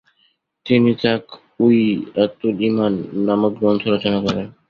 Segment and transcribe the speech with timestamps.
[0.65, 2.93] তিনি “তাকউইয়াতুল ঈমান”
[3.25, 4.47] নামক গ্রন্থ রচনা করেন।